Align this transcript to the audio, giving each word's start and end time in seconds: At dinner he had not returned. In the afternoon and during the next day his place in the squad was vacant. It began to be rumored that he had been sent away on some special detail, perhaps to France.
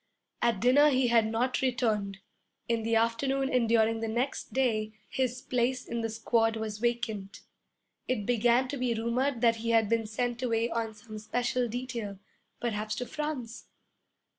At 0.41 0.59
dinner 0.59 0.89
he 0.89 1.09
had 1.09 1.27
not 1.27 1.61
returned. 1.61 2.17
In 2.67 2.81
the 2.81 2.95
afternoon 2.95 3.51
and 3.53 3.69
during 3.69 3.99
the 3.99 4.07
next 4.07 4.51
day 4.51 4.93
his 5.07 5.43
place 5.43 5.85
in 5.85 6.01
the 6.01 6.09
squad 6.09 6.55
was 6.57 6.79
vacant. 6.79 7.41
It 8.07 8.25
began 8.25 8.67
to 8.69 8.77
be 8.77 8.95
rumored 8.95 9.41
that 9.41 9.57
he 9.57 9.69
had 9.69 9.89
been 9.89 10.07
sent 10.07 10.41
away 10.41 10.71
on 10.71 10.95
some 10.95 11.19
special 11.19 11.67
detail, 11.67 12.17
perhaps 12.59 12.95
to 12.95 13.05
France. 13.05 13.67